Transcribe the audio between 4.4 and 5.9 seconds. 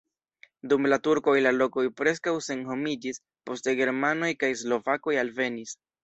kaj slovakoj alvenis.